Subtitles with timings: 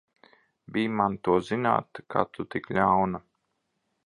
[0.77, 3.25] Bij man to zināt, ka tu tik ļauna!